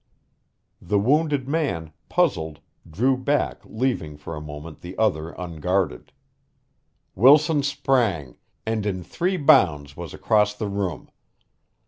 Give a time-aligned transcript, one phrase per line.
[0.81, 2.59] The wounded man, puzzled,
[2.89, 6.11] drew back leaving for a moment the other unguarded.
[7.13, 8.35] Wilson sprang,
[8.65, 11.11] and in three bounds was across the room.